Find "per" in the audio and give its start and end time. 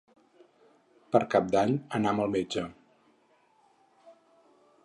1.15-1.21